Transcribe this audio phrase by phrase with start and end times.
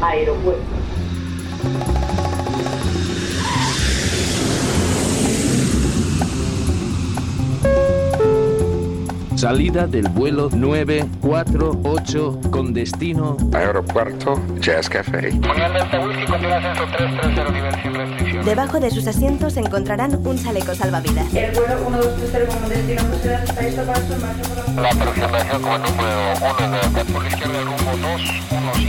[0.00, 0.76] Aeropuerto.
[9.36, 15.30] Salida del vuelo 948 con destino Aeropuerto Jazz Café.
[18.44, 21.32] Debajo de sus asientos encontrarán un chaleco salvavidas.
[21.34, 24.88] El vuelo 1230 como destino José está listo para su marcha por la...
[24.88, 28.45] Aproximación como número 1 de por la izquierda rumbo 215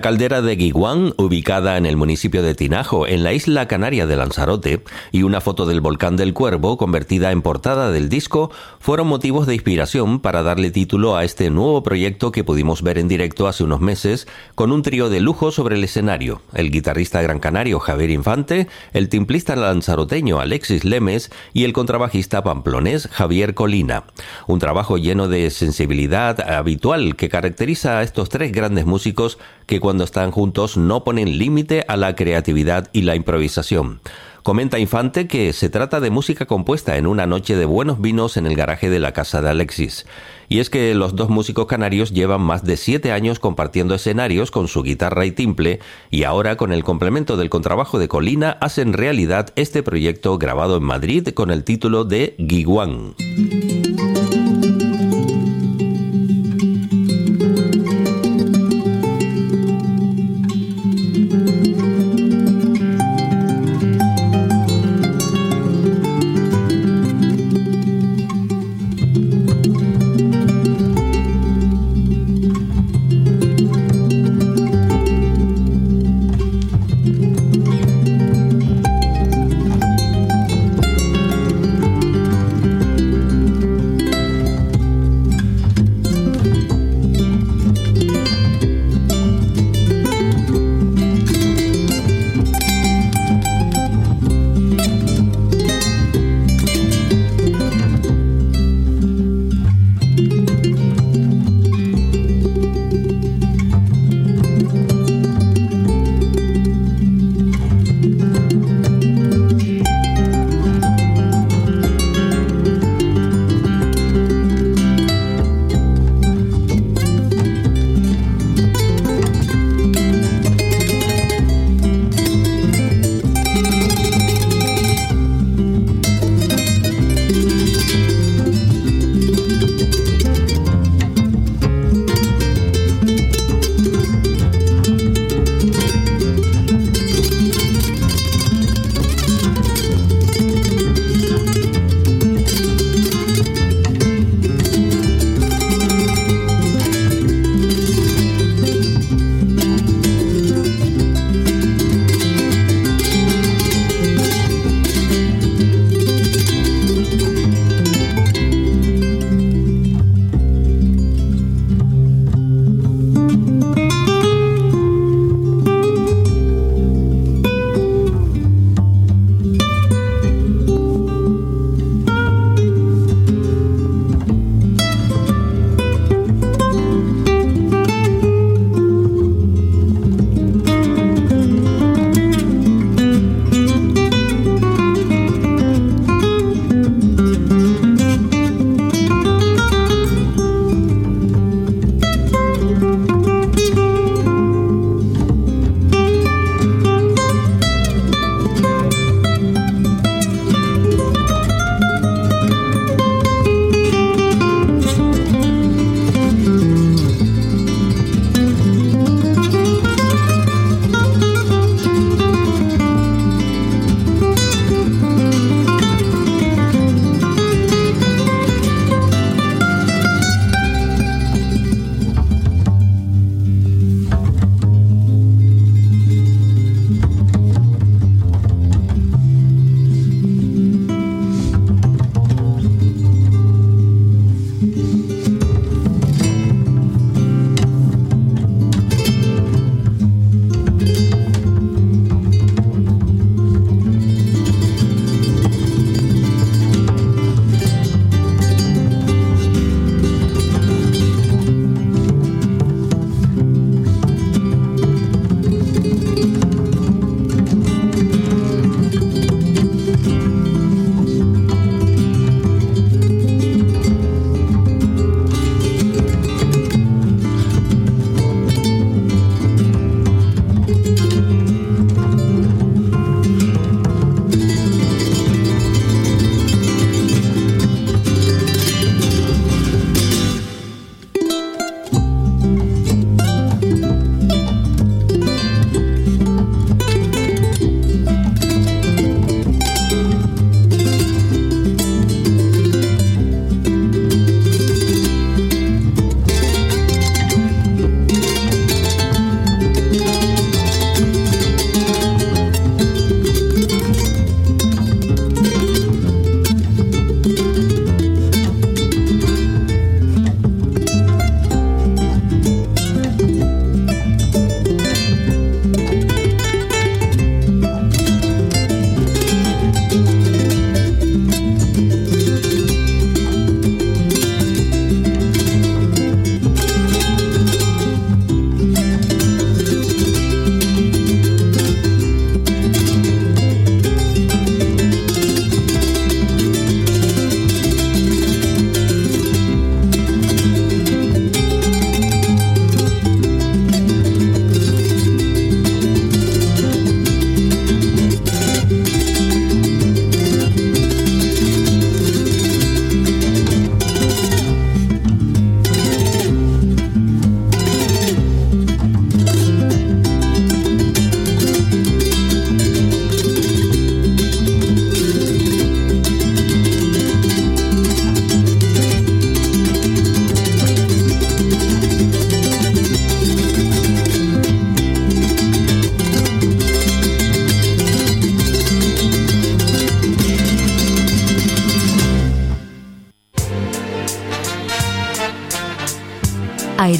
[0.00, 4.16] La caldera de Guiguán, ubicada en el municipio de Tinajo, en la isla canaria de
[4.16, 4.82] Lanzarote,
[5.12, 9.52] y una foto del volcán del Cuervo, convertida en portada del disco, fueron motivos de
[9.52, 13.82] inspiración para darle título a este nuevo proyecto que pudimos ver en directo hace unos
[13.82, 18.68] meses, con un trío de lujo sobre el escenario, el guitarrista gran canario Javier Infante,
[18.94, 24.04] el timplista lanzaroteño Alexis Lemes y el contrabajista pamplonés Javier Colina.
[24.46, 29.36] Un trabajo lleno de sensibilidad habitual que caracteriza a estos tres grandes músicos
[29.66, 34.00] que cuando están juntos no ponen límite a la creatividad y la improvisación.
[34.42, 38.46] Comenta Infante que se trata de música compuesta en una noche de buenos vinos en
[38.46, 40.06] el garaje de la casa de Alexis.
[40.48, 44.66] Y es que los dos músicos canarios llevan más de siete años compartiendo escenarios con
[44.66, 49.50] su guitarra y timple y ahora con el complemento del contrabajo de Colina hacen realidad
[49.56, 53.14] este proyecto grabado en Madrid con el título de Guiguán.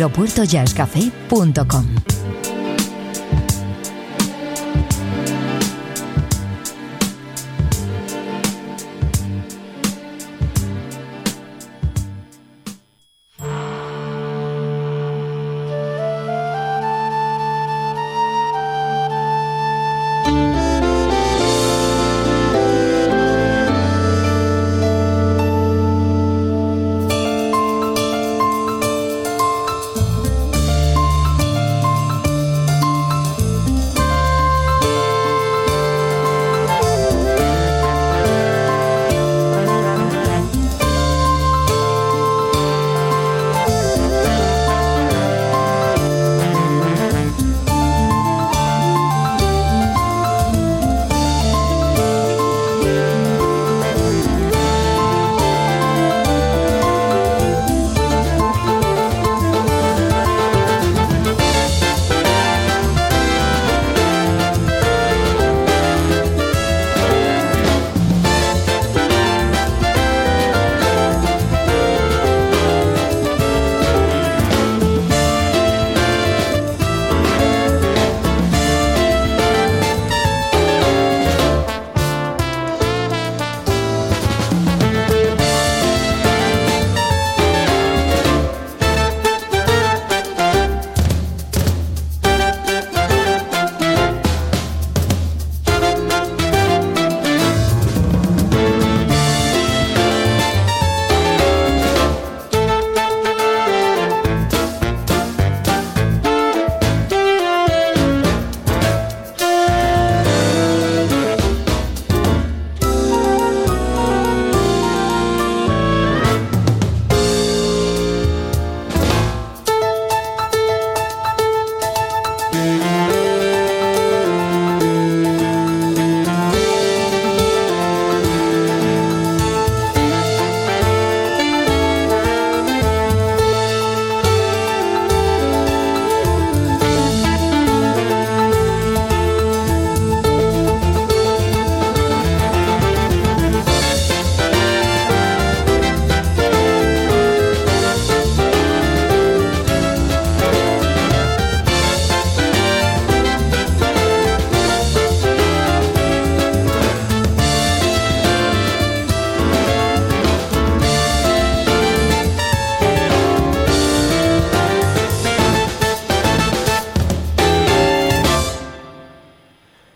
[0.00, 2.09] aeropuertojazzcafé.com.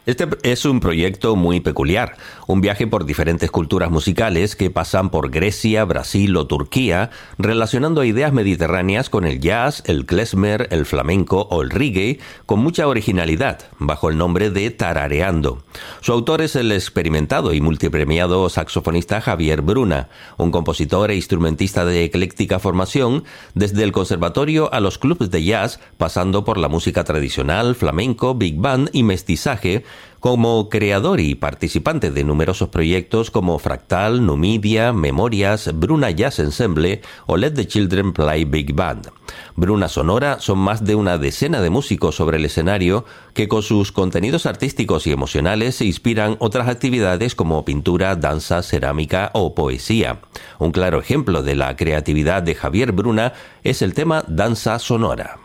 [0.06, 5.30] Este es un proyecto muy peculiar, un viaje por diferentes culturas musicales que pasan por
[5.30, 7.08] Grecia, Brasil o Turquía,
[7.38, 12.86] relacionando ideas mediterráneas con el jazz, el klezmer, el flamenco o el reggae, con mucha
[12.86, 15.64] originalidad, bajo el nombre de Tarareando.
[16.02, 22.04] Su autor es el experimentado y multipremiado saxofonista Javier Bruna, un compositor e instrumentista de
[22.04, 27.74] ecléctica formación, desde el conservatorio a los clubes de jazz, pasando por la música tradicional,
[27.74, 29.82] flamenco, big band y mestizaje,
[30.24, 37.36] como creador y participante de numerosos proyectos como Fractal, Numidia, Memorias, Bruna Jazz Ensemble o
[37.36, 39.10] Let the Children Play Big Band.
[39.54, 43.92] Bruna Sonora son más de una decena de músicos sobre el escenario que con sus
[43.92, 50.22] contenidos artísticos y emocionales se inspiran otras actividades como pintura, danza, cerámica o poesía.
[50.58, 55.43] Un claro ejemplo de la creatividad de Javier Bruna es el tema Danza Sonora.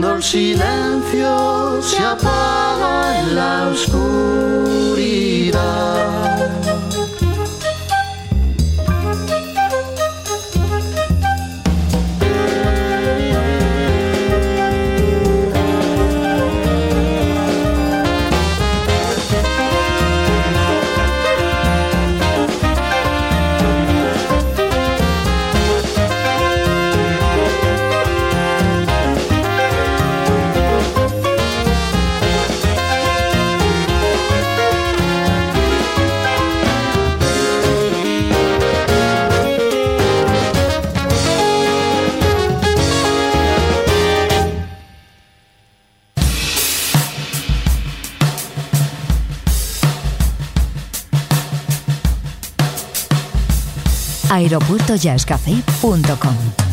[0.00, 4.00] cuando el silencio se apaga en la oscuridad.
[54.40, 56.69] aeropuertojazzcafé.com.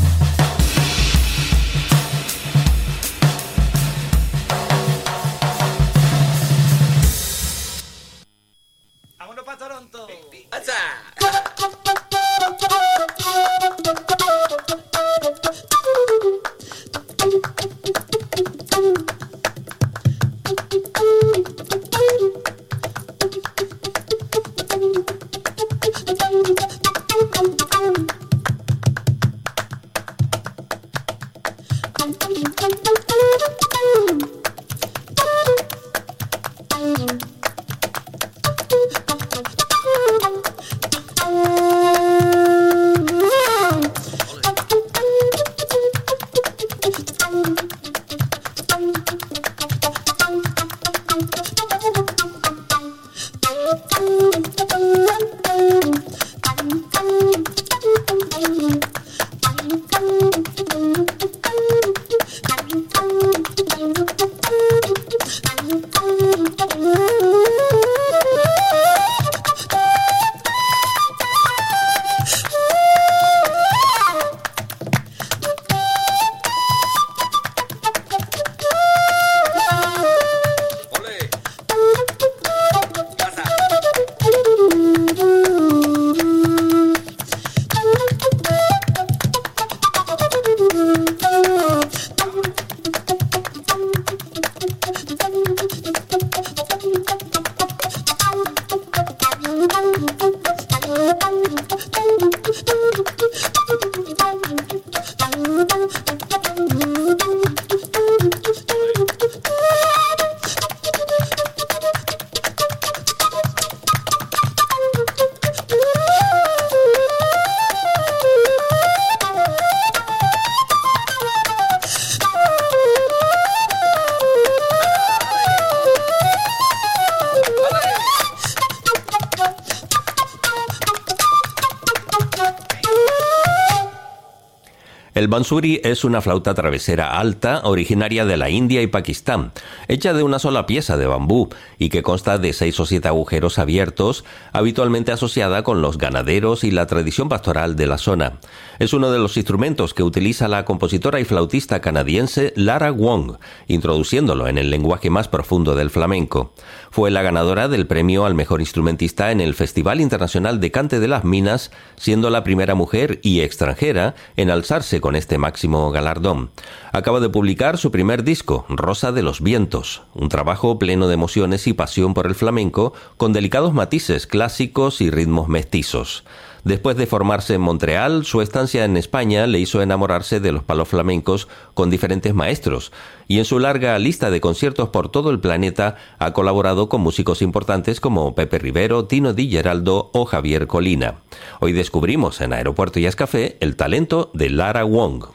[135.37, 139.51] bansuri es una flauta travesera alta originaria de la India y Pakistán,
[139.87, 143.59] hecha de una sola pieza de bambú y que consta de seis o siete agujeros
[143.59, 148.39] abiertos, habitualmente asociada con los ganaderos y la tradición pastoral de la zona.
[148.79, 153.33] Es uno de los instrumentos que utiliza la compositora y flautista canadiense Lara Wong,
[153.67, 156.55] introduciéndolo en el lenguaje más profundo del flamenco.
[156.97, 161.07] Fue la ganadora del premio al mejor instrumentista en el Festival Internacional de Cante de
[161.07, 166.49] las Minas, siendo la primera mujer y extranjera en alzarse con este máximo galardón.
[166.91, 171.67] Acaba de publicar su primer disco, Rosa de los Vientos, un trabajo pleno de emociones
[171.67, 176.23] y pasión por el flamenco, con delicados matices clásicos y ritmos mestizos.
[176.63, 180.87] Después de formarse en Montreal, su estancia en España le hizo enamorarse de los palos
[180.87, 182.91] flamencos con diferentes maestros,
[183.27, 187.41] y en su larga lista de conciertos por todo el planeta ha colaborado con músicos
[187.41, 191.15] importantes como Pepe Rivero, Tino Di Geraldo o Javier Colina.
[191.59, 195.25] Hoy descubrimos en Aeropuerto Jazz Café el talento de Lara Wong.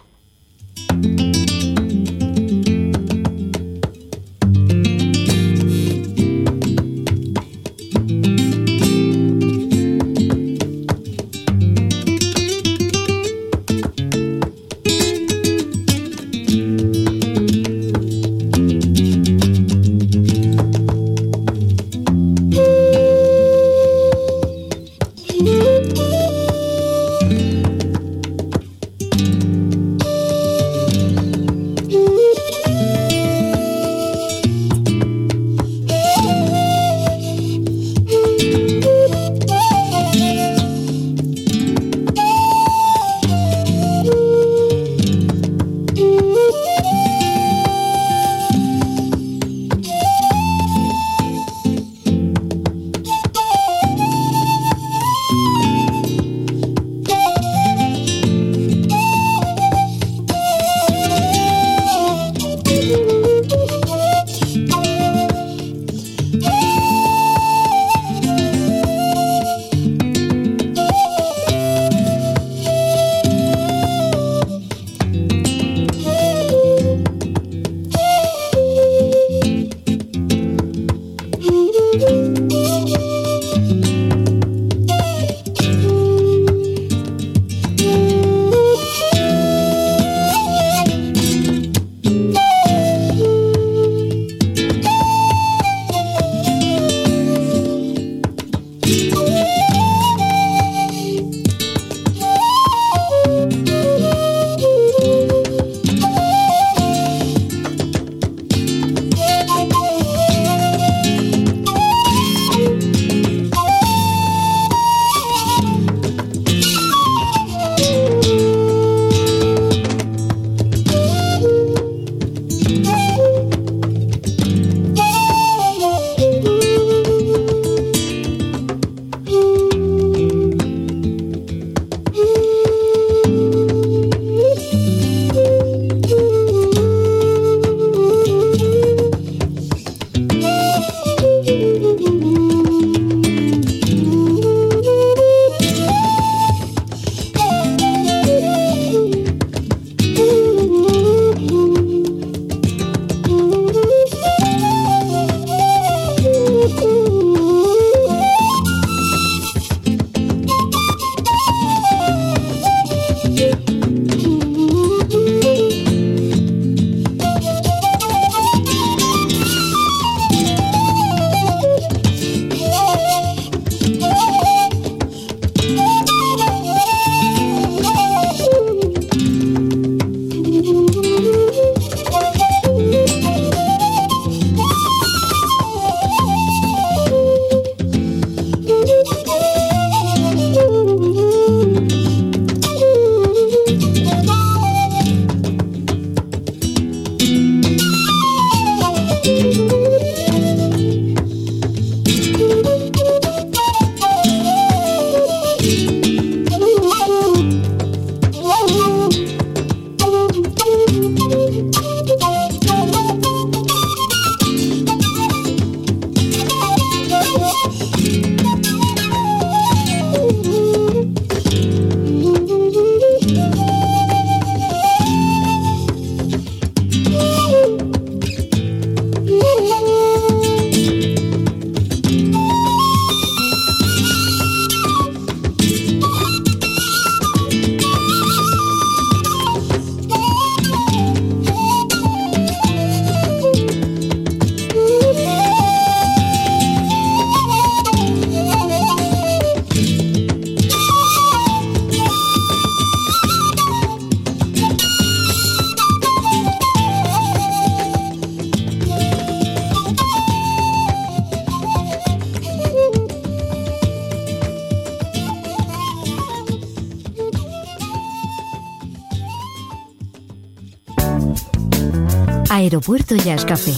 [272.73, 273.75] Aeropuerto Jazz Café.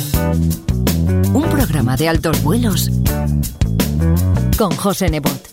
[1.34, 2.88] Un programa de altos vuelos
[4.56, 5.52] con José Nebot.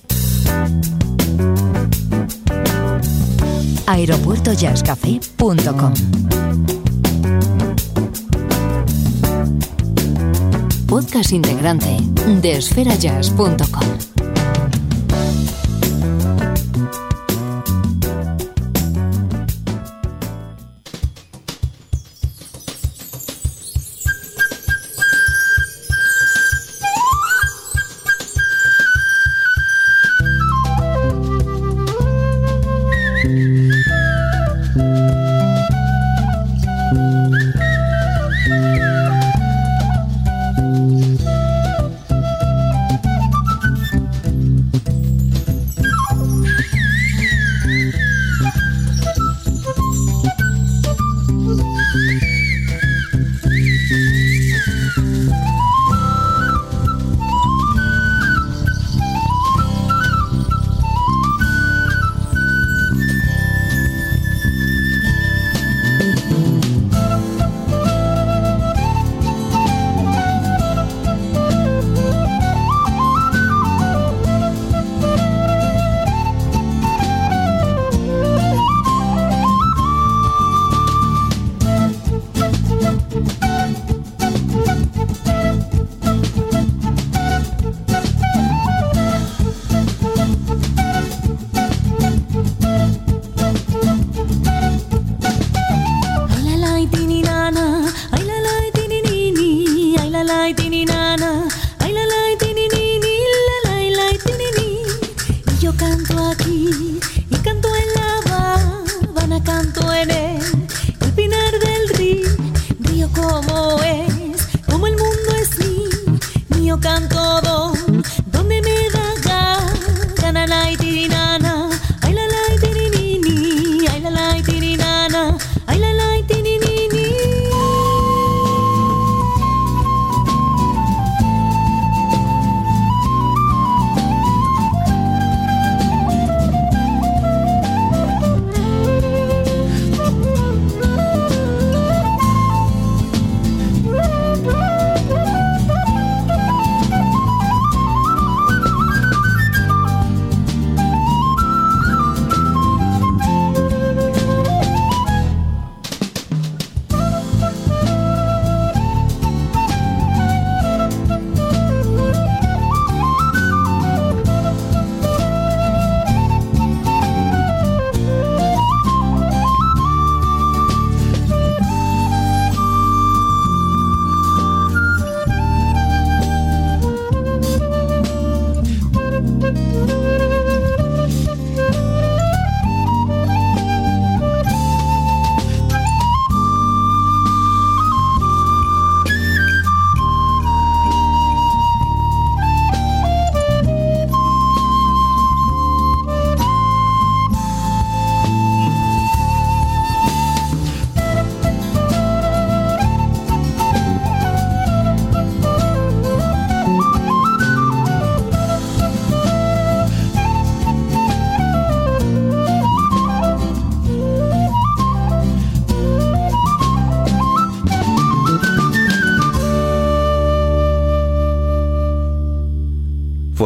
[3.88, 5.94] aeropuertojazzcafé.com.
[10.86, 11.98] Podcast integrante
[12.44, 14.11] de esferajazz.com.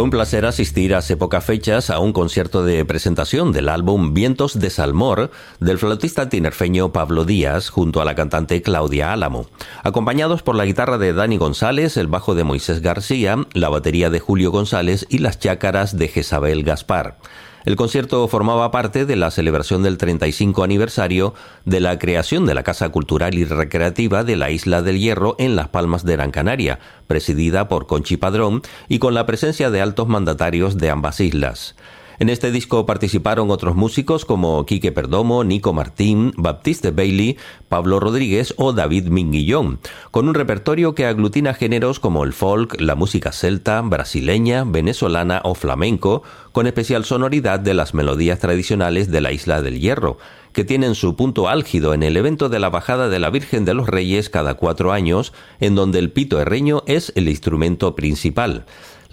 [0.05, 4.69] un placer asistir hace pocas fechas a un concierto de presentación del álbum Vientos de
[4.69, 9.47] Salmor del flautista tinerfeño Pablo Díaz junto a la cantante Claudia Álamo,
[9.83, 14.19] acompañados por la guitarra de Dani González, el bajo de Moisés García, la batería de
[14.19, 17.17] Julio González y las chácaras de Jezabel Gaspar.
[17.65, 21.33] El concierto formaba parte de la celebración del 35 aniversario
[21.65, 25.55] de la creación de la Casa Cultural y Recreativa de la Isla del Hierro en
[25.55, 30.07] Las Palmas de Gran Canaria, presidida por Conchi Padrón y con la presencia de altos
[30.07, 31.75] mandatarios de ambas islas.
[32.17, 37.37] En este disco participaron otros músicos como Quique Perdomo, Nico Martín, Baptiste Bailey,
[37.67, 39.79] Pablo Rodríguez o David Minguillón,
[40.11, 45.55] con un repertorio que aglutina géneros como el folk, la música celta, brasileña, venezolana o
[45.55, 50.17] flamenco, con especial sonoridad de las melodías tradicionales de la Isla del Hierro,
[50.53, 53.73] que tienen su punto álgido en el evento de la bajada de la Virgen de
[53.73, 58.65] los Reyes cada cuatro años, en donde el pito herreño es el instrumento principal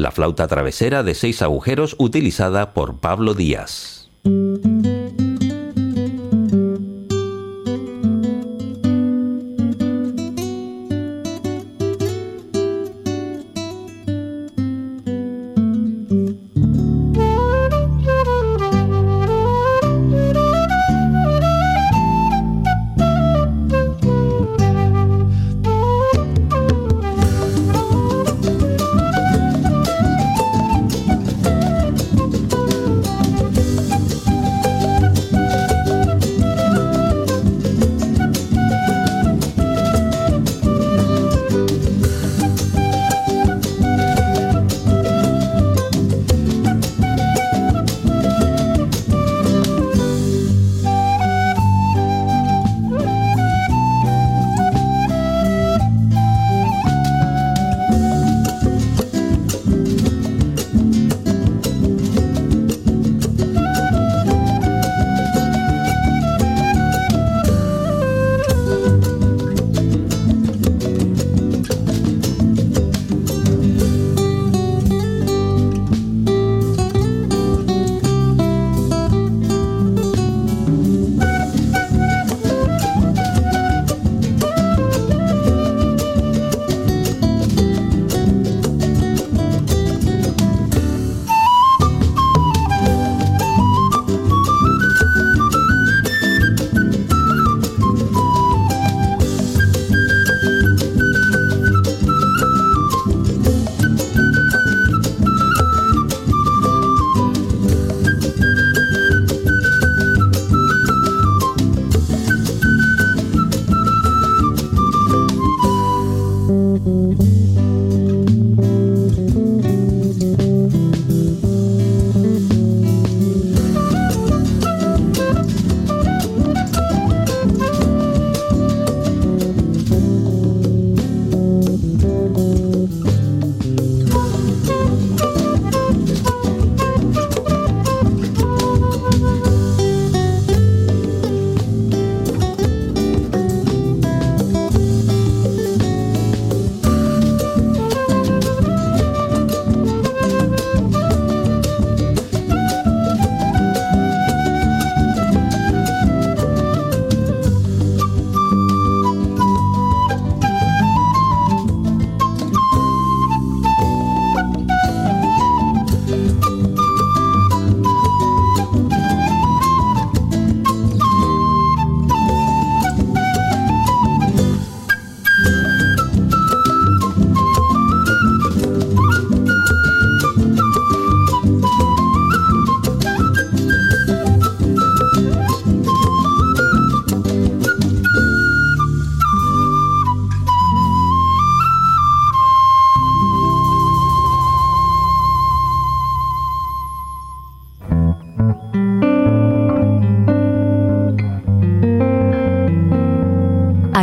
[0.02, 4.10] la flauta travesera de seis agujeros utilizada por Pablo Díaz.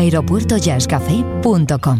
[0.09, 1.99] aeropuertojazzcafé.com.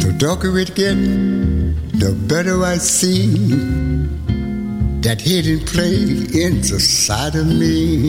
[0.00, 1.47] The darker it get, the
[2.28, 3.26] better I see
[5.00, 5.96] that hidden play
[6.44, 8.08] inside of me.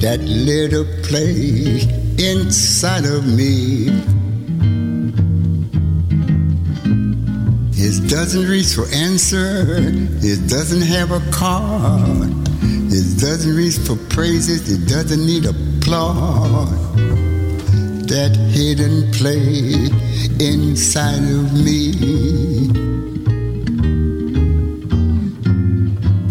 [0.00, 1.80] That little play
[2.18, 3.88] inside of me.
[7.74, 9.78] It doesn't reach for answer.
[10.22, 12.30] It doesn't have a card.
[12.62, 14.70] It doesn't reach for praises.
[14.70, 16.85] It doesn't need applause.
[18.06, 19.90] That hidden play
[20.38, 21.90] inside of me.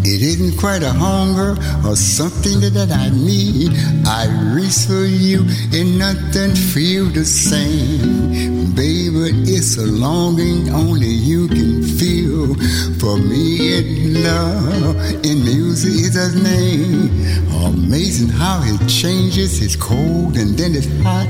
[0.02, 1.54] It isn't quite a hunger
[1.86, 3.72] or something that I need.
[4.06, 4.24] I
[4.54, 8.72] reach for you and nothing feel the same.
[8.74, 12.25] Baby, it's a longing only you can feel.
[13.00, 17.08] For me, it love in music is his name.
[17.64, 19.62] Amazing how it changes.
[19.62, 21.26] It's cold and then it's hot.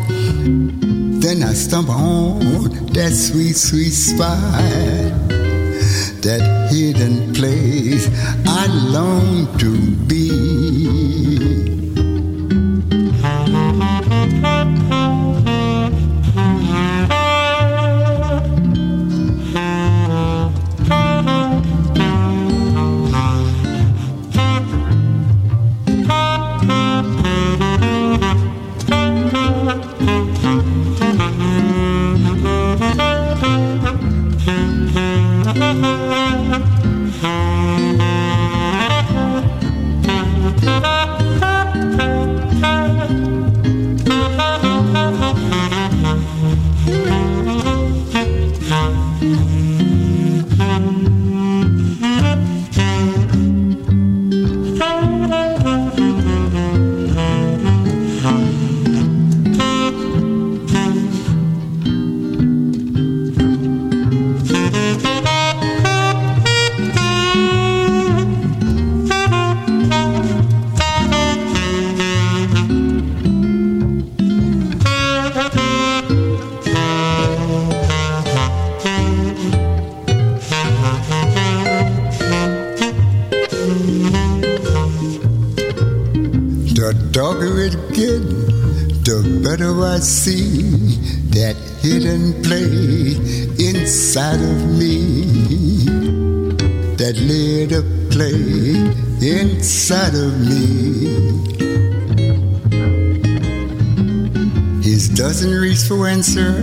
[1.22, 4.40] Then I stumble on that sweet, sweet spot
[6.22, 8.08] that hidden place
[8.44, 9.70] I long to
[10.08, 10.55] be.
[92.00, 93.14] That hidden play
[93.68, 95.24] inside of me.
[96.96, 98.32] That little play
[99.20, 101.56] inside of me.
[104.88, 106.54] It doesn't reach for answer.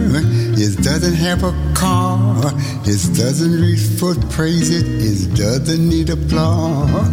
[0.56, 2.52] It doesn't have a car.
[2.86, 4.70] It doesn't reach for praise.
[4.70, 7.10] It, it doesn't need applause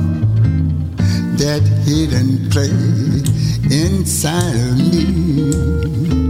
[1.38, 2.70] that hidden play
[3.70, 6.29] inside of me.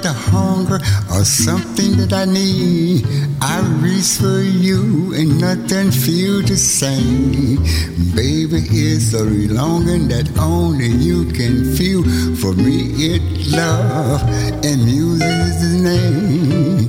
[0.00, 0.80] Hunger
[1.12, 3.04] or something that I need.
[3.42, 7.56] I reach for you and nothing feel the same.
[8.14, 12.02] Baby, it's a longing that only you can feel.
[12.36, 14.22] For me, it's love
[14.64, 16.88] and music is the name.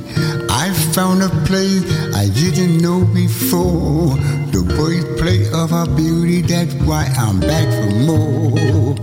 [0.49, 1.83] I found a place
[2.15, 4.15] I didn't know before.
[4.53, 8.95] The birthplace of our beauty, that's why I'm back for more.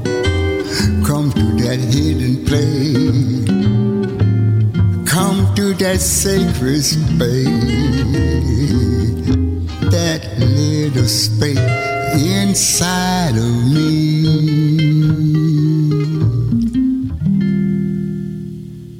[1.04, 3.59] Come to that hidden place.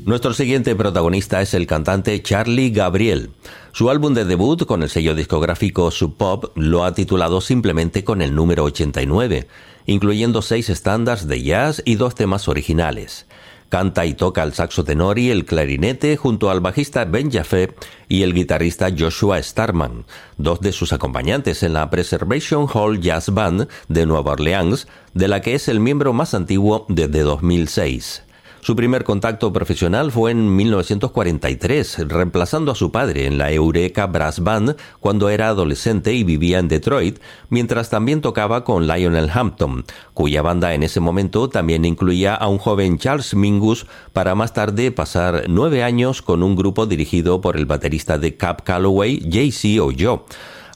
[0.04, 3.30] Nuestro siguiente protagonista es el cantante Charlie Gabriel.
[3.72, 8.22] Su álbum de debut con el sello discográfico Sub Pop lo ha titulado simplemente con
[8.22, 9.48] el número 89,
[9.86, 13.26] incluyendo seis estándares de jazz y dos temas originales.
[13.70, 17.72] Canta y toca el saxo tenor y el clarinete junto al bajista Ben Jaffe
[18.08, 20.06] y el guitarrista Joshua Starman,
[20.38, 25.40] dos de sus acompañantes en la Preservation Hall Jazz Band de Nueva Orleans, de la
[25.40, 28.24] que es el miembro más antiguo desde 2006.
[28.62, 34.40] Su primer contacto profesional fue en 1943, reemplazando a su padre en la Eureka Brass
[34.40, 40.42] Band cuando era adolescente y vivía en Detroit, mientras también tocaba con Lionel Hampton, cuya
[40.42, 45.44] banda en ese momento también incluía a un joven Charles Mingus, para más tarde pasar
[45.48, 50.26] nueve años con un grupo dirigido por el baterista de Cap Calloway, JC Oyo.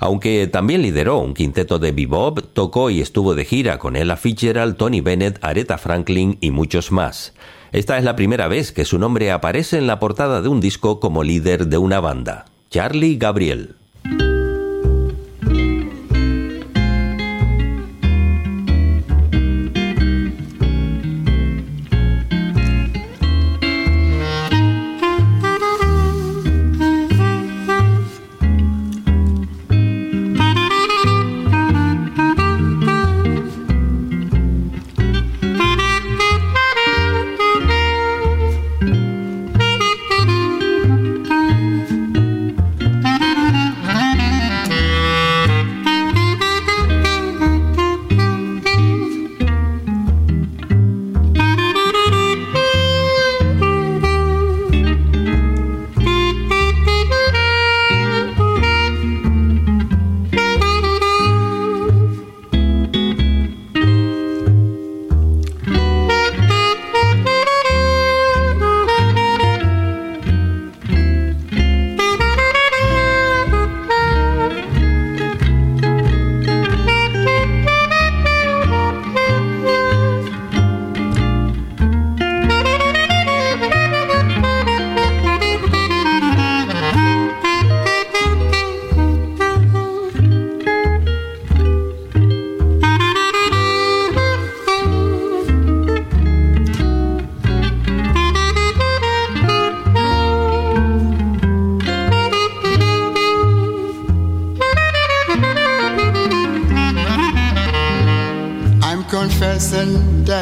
[0.01, 4.77] Aunque también lideró un quinteto de bebop, tocó y estuvo de gira con Ella Fitzgerald,
[4.77, 7.35] Tony Bennett, Aretha Franklin y muchos más.
[7.75, 11.01] Esta es la primera vez que su nombre aparece en la portada de un disco
[11.01, 13.75] como líder de una banda, Charlie Gabriel.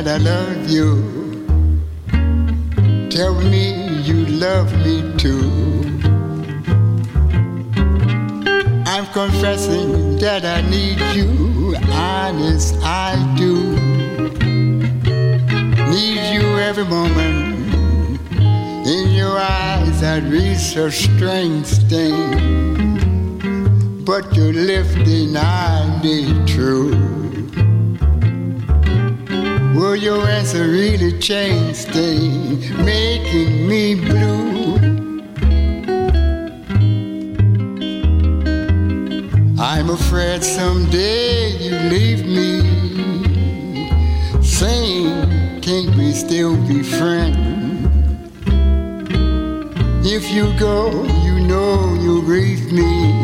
[0.05, 0.89] That I love you.
[3.09, 5.43] Tell me you love me too.
[8.85, 13.77] I'm confessing that I need you, honest I do.
[15.91, 17.69] Need you every moment.
[18.87, 22.35] In your eyes I read a strange thing,
[24.05, 27.22] but your lifting I need true.
[30.03, 34.75] Your answer really changed things, making me blue?
[39.61, 42.63] I'm afraid someday you leave me,
[44.43, 47.39] saying, can't we still be friends?
[50.05, 50.91] If you go,
[51.23, 53.22] you know you'll grieve me.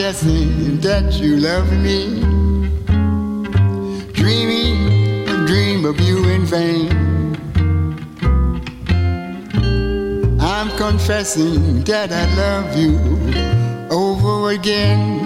[0.00, 2.22] Guessing that you love me?
[4.14, 6.88] Dreaming a dream of you in vain.
[10.40, 12.96] I'm confessing that I love you
[13.90, 15.19] over again.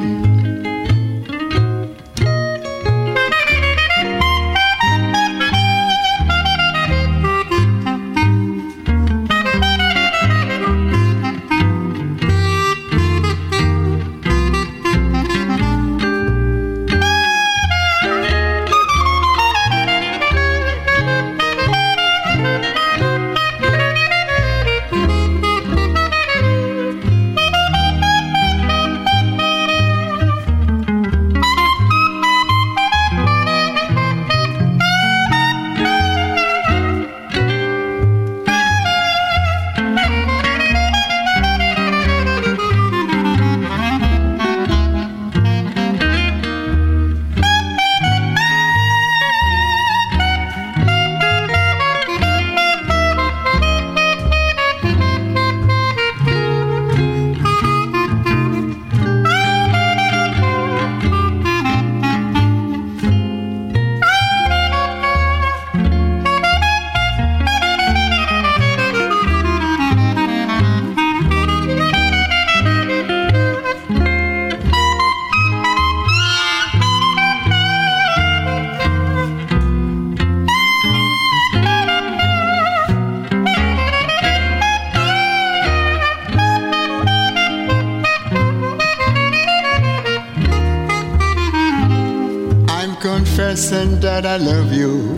[94.35, 95.15] I love you.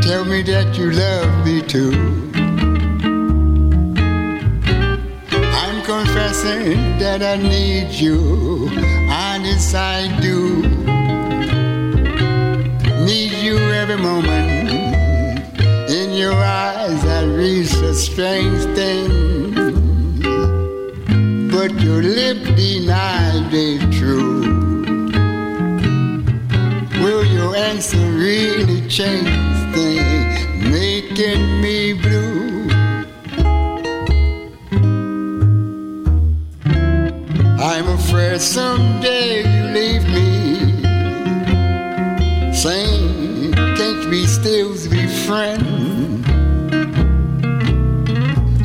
[0.00, 1.90] Tell me that you love me too.
[5.60, 8.68] I'm confessing that I need you.
[9.10, 10.62] Honest, I do.
[13.04, 14.70] Need you every moment.
[15.90, 19.52] In your eyes, I read a strange thing.
[21.50, 24.39] But your lips deny the true.
[27.60, 29.28] Your really change
[29.74, 32.70] things, making me blue?
[37.60, 40.24] I'm afraid someday you leave me.
[42.54, 46.26] Saying, can't we still be friends?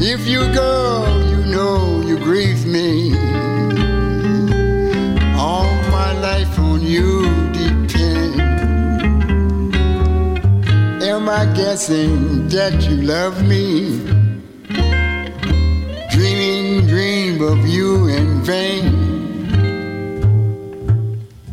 [0.02, 1.15] If you go,
[11.56, 14.00] guessing that you love me?
[16.12, 18.86] Dreaming dream of you in vain.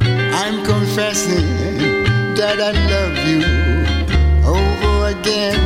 [0.00, 1.46] I'm confessing
[2.34, 3.42] that I love you
[4.56, 5.60] over again,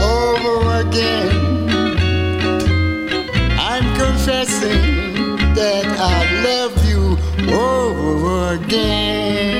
[0.00, 0.56] over
[0.86, 1.32] again.
[3.58, 7.18] I'm confessing that I love you
[7.52, 9.59] over again.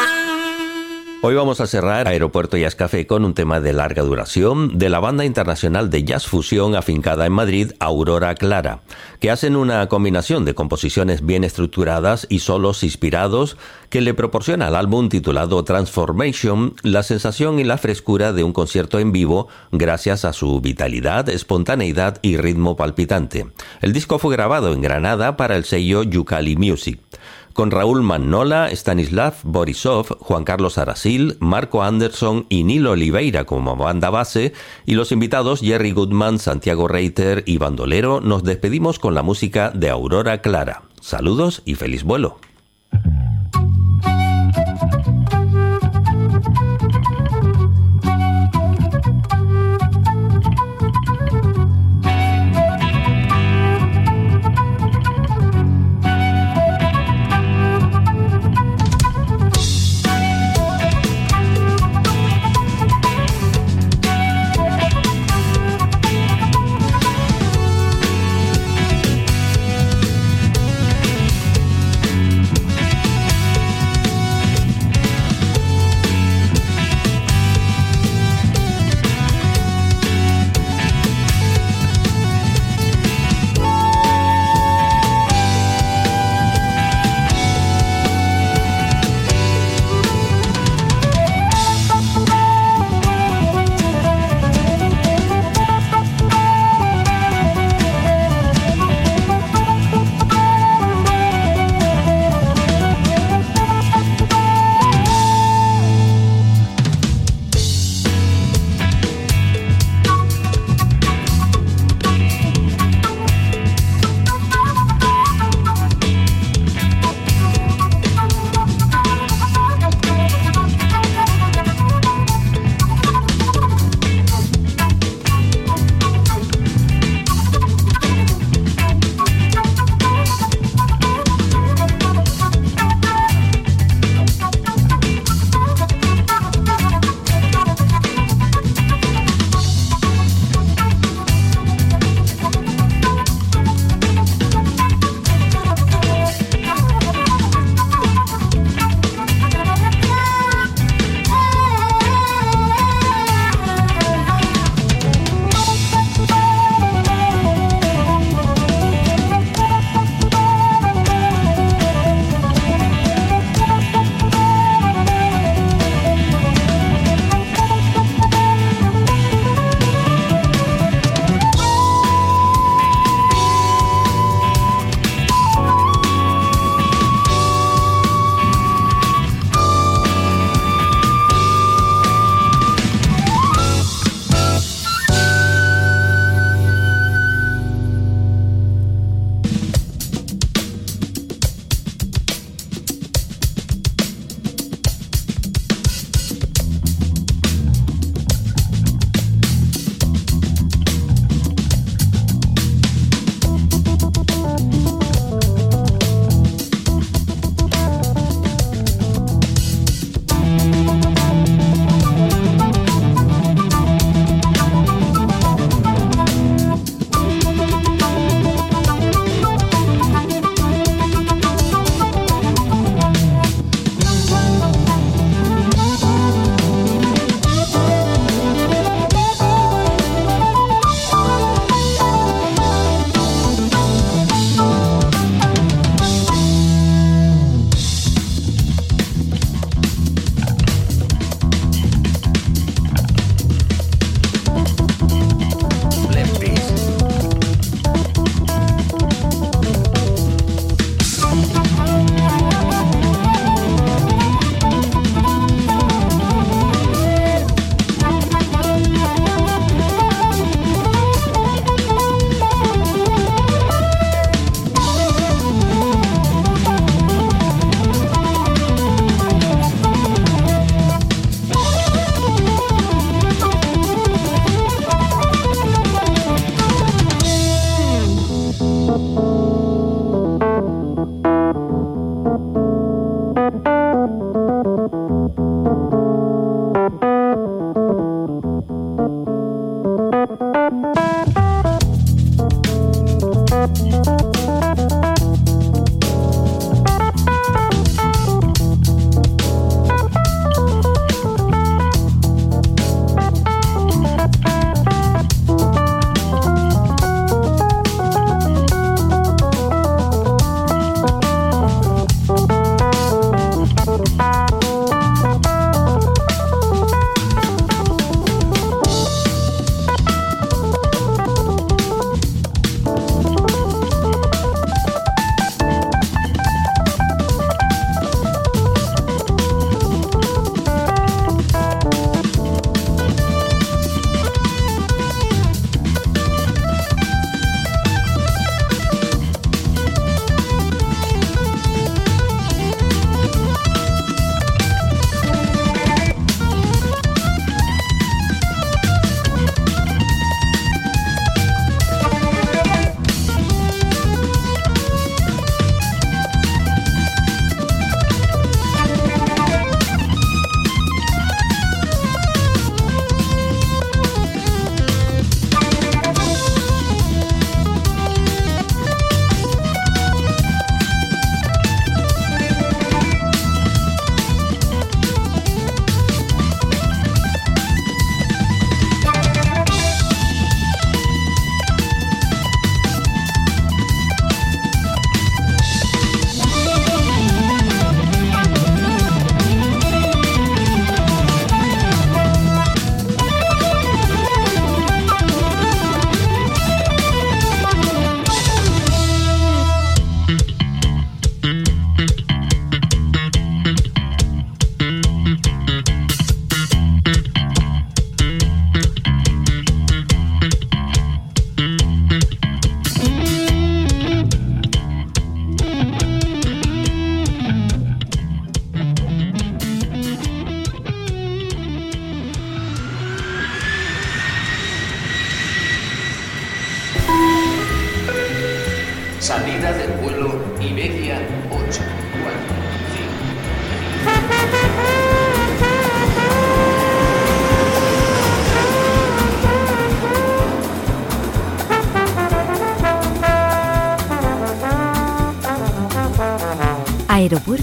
[1.23, 4.99] Hoy vamos a cerrar Aeropuerto Jazz Café con un tema de larga duración de la
[4.99, 8.81] banda internacional de jazz fusión afincada en Madrid, Aurora Clara,
[9.19, 13.55] que hacen una combinación de composiciones bien estructuradas y solos inspirados
[13.91, 18.97] que le proporciona al álbum titulado Transformation la sensación y la frescura de un concierto
[18.97, 23.45] en vivo gracias a su vitalidad, espontaneidad y ritmo palpitante.
[23.81, 26.99] El disco fue grabado en Granada para el sello Yukali Music
[27.53, 34.09] con Raúl Mannola, Stanislav Borisov, Juan Carlos Arasil, Marco Anderson y Nilo Oliveira como banda
[34.09, 34.53] base,
[34.85, 39.89] y los invitados Jerry Goodman, Santiago Reiter y Bandolero, nos despedimos con la música de
[39.89, 40.83] Aurora Clara.
[40.99, 42.37] Saludos y feliz vuelo.